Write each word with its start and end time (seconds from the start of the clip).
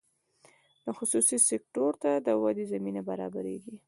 خصوصي 0.97 1.37
سکتور 1.49 1.91
ته 2.01 2.11
د 2.25 2.27
ودې 2.43 2.65
زمینه 2.73 3.01
برابریږي. 3.09 3.75